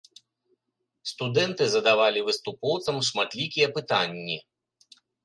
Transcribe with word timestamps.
Студэнты 1.11 1.67
задавалі 1.75 2.19
выступоўцам 2.29 2.97
шматлікія 3.11 3.67
пытанні. 3.77 4.37